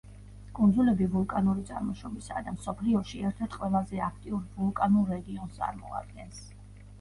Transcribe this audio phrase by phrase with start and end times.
[0.59, 6.43] კუნძულები ვულკანური წარმოშობისაა და მსოფლიოში ერთ-ერთ ყველაზე აქტიურ ვულკანურ რეგიონს წარმოადგენს.